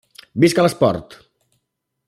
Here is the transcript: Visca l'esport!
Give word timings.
Visca 0.43 0.65
l'esport! 0.65 1.15